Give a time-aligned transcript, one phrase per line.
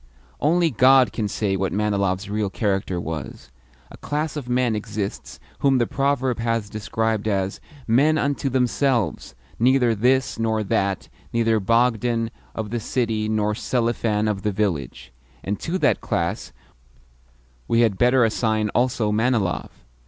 [0.39, 3.51] Only God can say what Manilov's real character was.
[3.91, 9.93] A class of men exists whom the proverb has described as "men unto themselves, neither
[9.93, 15.77] this nor that neither Bogdan of the city nor Selifan of the village." And to
[15.77, 16.51] that class
[17.67, 19.69] we had better assign also Manilov.